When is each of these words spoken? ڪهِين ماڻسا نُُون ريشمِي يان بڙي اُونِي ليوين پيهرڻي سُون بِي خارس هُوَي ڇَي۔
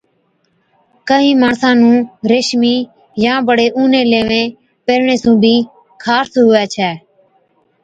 ڪهِين 1.09 1.35
ماڻسا 1.41 1.69
نُُون 1.79 1.97
ريشمِي 2.31 2.75
يان 3.23 3.39
بڙي 3.47 3.67
اُونِي 3.75 4.01
ليوين 4.11 4.47
پيهرڻي 4.85 5.15
سُون 5.23 5.35
بِي 5.43 5.55
خارس 6.03 6.33
هُوَي 6.41 6.63
ڇَي۔ 6.73 6.91